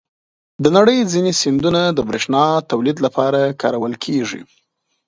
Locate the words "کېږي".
4.03-4.41